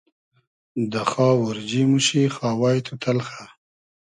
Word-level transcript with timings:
دۂ 0.91 1.03
خاو 1.11 1.41
اۉرجی 1.47 1.81
موشی 1.89 2.21
خاوای 2.35 2.77
تو 2.85 2.93
تئلخۂ 3.03 3.43